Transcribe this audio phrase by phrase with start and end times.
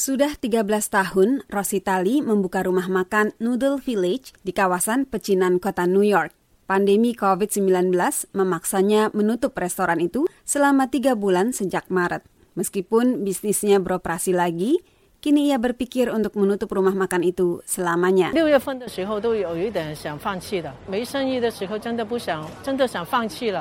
[0.00, 6.32] Sudah 13 tahun, Rositali membuka rumah makan Noodle Village di kawasan pecinan kota New York.
[6.64, 7.92] Pandemi COVID-19
[8.32, 12.24] memaksanya menutup restoran itu selama tiga bulan sejak Maret.
[12.56, 14.80] Meskipun bisnisnya beroperasi lagi,
[15.25, 18.29] Kini ia berpikir untuk menutup rumah makan itu selamanya.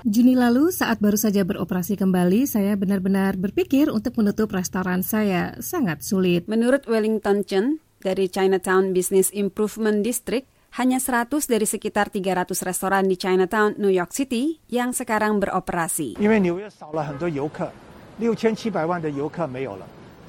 [0.00, 5.52] Juni lalu saat baru saja beroperasi kembali, saya benar-benar berpikir untuk menutup restoran saya.
[5.60, 6.48] Sangat sulit.
[6.48, 10.48] Menurut Wellington Chen dari Chinatown Business Improvement District,
[10.80, 16.16] hanya 100 dari sekitar 300 restoran di Chinatown, New York City yang sekarang beroperasi.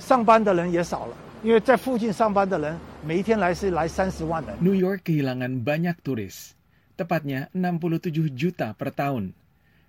[0.01, 4.53] 上班的人也少了， 因为在附近上班的人每一天来是来三十万人。
[4.61, 6.53] New York kehilangan banyak turis,
[6.93, 9.33] tepatnya 67 juta per tahun.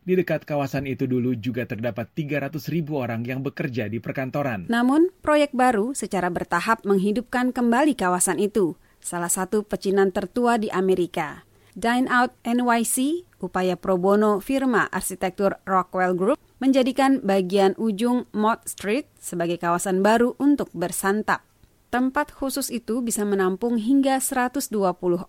[0.02, 4.66] Di dekat kawasan itu dulu juga terdapat 300 ribu orang yang bekerja di perkantoran.
[4.66, 11.46] Namun, proyek baru secara bertahap menghidupkan kembali kawasan itu, salah satu pecinan tertua di Amerika.
[11.78, 19.05] Dine Out NYC, upaya pro bono firma arsitektur Rockwell Group, menjadikan bagian ujung Mott Street
[19.21, 21.45] sebagai kawasan baru untuk bersantap.
[21.87, 24.73] Tempat khusus itu bisa menampung hingga 120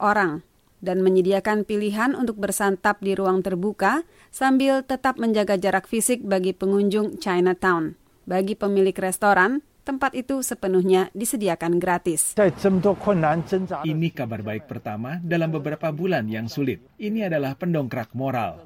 [0.03, 0.43] orang
[0.79, 7.19] dan menyediakan pilihan untuk bersantap di ruang terbuka sambil tetap menjaga jarak fisik bagi pengunjung
[7.19, 7.99] Chinatown.
[8.29, 12.36] Bagi pemilik restoran, tempat itu sepenuhnya disediakan gratis.
[12.36, 16.84] Ini kabar baik pertama dalam beberapa bulan yang sulit.
[17.00, 18.61] Ini adalah pendongkrak moral.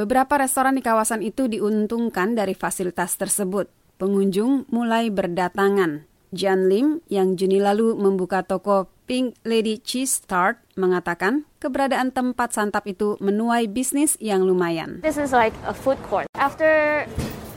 [0.00, 3.68] Beberapa restoran di kawasan itu diuntungkan dari fasilitas tersebut.
[4.00, 6.08] Pengunjung mulai berdatangan.
[6.34, 12.88] Jan Lim yang Juni lalu membuka toko Pink Lady Cheese Tart mengatakan keberadaan tempat santap
[12.90, 14.98] itu menuai bisnis yang lumayan.
[15.04, 16.26] This is like a food court.
[16.34, 17.04] After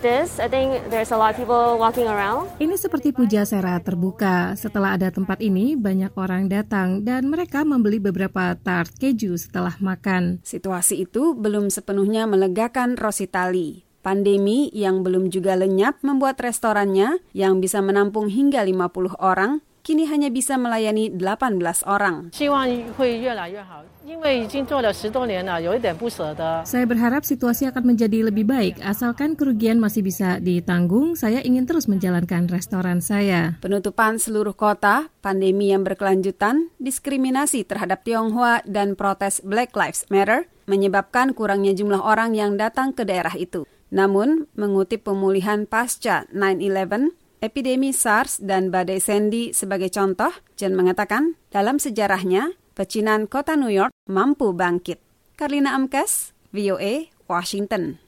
[0.02, 2.50] this, I think there's a lot of people walking around.
[2.58, 4.56] Ini seperti pujasera terbuka.
[4.56, 10.42] Setelah ada tempat ini, banyak orang datang dan mereka membeli beberapa tart keju setelah makan.
[10.42, 13.88] Situasi itu belum sepenuhnya melegakan Rositali.
[14.08, 20.28] Pandemi yang belum juga lenyap membuat restorannya yang bisa menampung hingga 50 orang kini hanya
[20.28, 22.36] bisa melayani 18 orang.
[26.68, 31.88] Saya berharap situasi akan menjadi lebih baik, asalkan kerugian masih bisa ditanggung, saya ingin terus
[31.88, 33.56] menjalankan restoran saya.
[33.64, 41.32] Penutupan seluruh kota, pandemi yang berkelanjutan, diskriminasi terhadap Tionghoa, dan protes Black Lives Matter menyebabkan
[41.32, 43.64] kurangnya jumlah orang yang datang ke daerah itu.
[43.88, 51.78] Namun, mengutip pemulihan pasca 9-11, epidemi SARS dan badai Sandy sebagai contoh, Jen mengatakan dalam
[51.78, 55.02] sejarahnya, pecinan kota New York mampu bangkit.
[55.38, 58.02] Karlina Amkes, VOA, Washington.